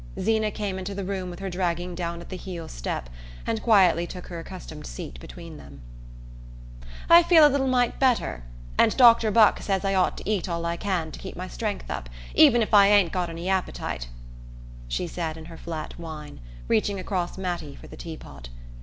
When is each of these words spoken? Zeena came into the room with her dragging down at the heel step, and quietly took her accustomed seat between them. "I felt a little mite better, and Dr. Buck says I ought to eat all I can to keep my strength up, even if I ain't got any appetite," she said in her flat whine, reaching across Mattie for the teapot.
Zeena 0.19 0.49
came 0.49 0.79
into 0.79 0.95
the 0.95 1.03
room 1.03 1.29
with 1.29 1.37
her 1.37 1.49
dragging 1.51 1.93
down 1.93 2.21
at 2.21 2.29
the 2.29 2.35
heel 2.35 2.67
step, 2.67 3.07
and 3.45 3.61
quietly 3.61 4.07
took 4.07 4.25
her 4.29 4.39
accustomed 4.39 4.87
seat 4.87 5.19
between 5.19 5.57
them. 5.57 5.83
"I 7.07 7.21
felt 7.21 7.47
a 7.47 7.49
little 7.51 7.67
mite 7.67 7.99
better, 7.99 8.43
and 8.79 8.97
Dr. 8.97 9.29
Buck 9.29 9.61
says 9.61 9.85
I 9.85 9.93
ought 9.93 10.17
to 10.17 10.27
eat 10.27 10.49
all 10.49 10.65
I 10.65 10.75
can 10.75 11.11
to 11.11 11.19
keep 11.19 11.35
my 11.35 11.47
strength 11.47 11.91
up, 11.91 12.09
even 12.33 12.63
if 12.63 12.73
I 12.73 12.87
ain't 12.87 13.13
got 13.13 13.29
any 13.29 13.47
appetite," 13.47 14.09
she 14.87 15.05
said 15.05 15.37
in 15.37 15.45
her 15.45 15.57
flat 15.59 15.99
whine, 15.99 16.39
reaching 16.67 16.99
across 16.99 17.37
Mattie 17.37 17.75
for 17.75 17.85
the 17.85 17.95
teapot. 17.95 18.49